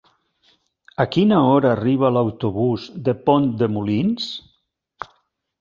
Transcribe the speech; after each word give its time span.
A 1.03 1.05
quina 1.15 1.41
hora 1.49 1.69
arriba 1.75 2.11
l'autobús 2.15 2.87
de 3.09 3.15
Pont 3.29 3.47
de 3.61 3.71
Molins? 3.77 4.27